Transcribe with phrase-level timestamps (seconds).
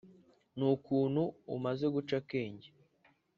[0.57, 1.23] nukuntu
[1.55, 2.69] umaze guca akenge”